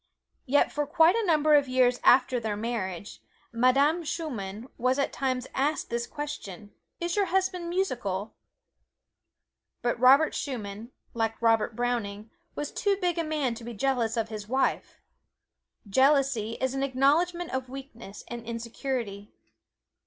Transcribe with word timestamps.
Yet 0.47 0.71
for 0.71 0.87
quite 0.87 1.15
a 1.15 1.23
number 1.27 1.53
of 1.53 1.67
years 1.67 1.99
after 2.03 2.39
their 2.39 2.57
marriage, 2.57 3.21
Madame 3.51 4.03
Schumann 4.03 4.67
was 4.75 4.97
at 4.97 5.13
times 5.13 5.45
asked 5.53 5.91
this 5.91 6.07
question: 6.07 6.71
"Is 6.99 7.15
your 7.15 7.25
husband 7.25 7.69
musical?" 7.69 8.33
But 9.83 9.99
Robert 9.99 10.33
Schumann, 10.33 10.91
like 11.13 11.39
Robert 11.39 11.75
Browning, 11.75 12.31
was 12.55 12.71
too 12.71 12.97
big 12.99 13.19
a 13.19 13.23
man 13.23 13.53
to 13.53 13.63
be 13.63 13.75
jealous 13.75 14.17
of 14.17 14.29
his 14.29 14.47
wife. 14.47 14.99
Jealousy 15.87 16.53
is 16.59 16.73
an 16.73 16.81
acknowledgment 16.81 17.51
of 17.53 17.69
weakness 17.69 18.23
and 18.27 18.43
insecurity. 18.43 19.31